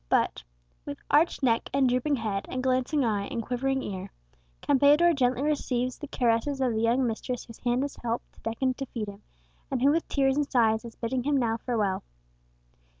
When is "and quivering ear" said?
3.27-4.09